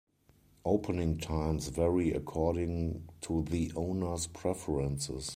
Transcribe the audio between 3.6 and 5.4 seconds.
owners' preferences.